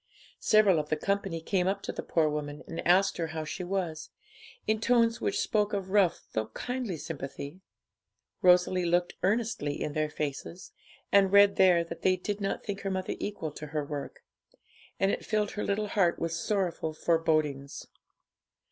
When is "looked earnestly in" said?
8.87-9.93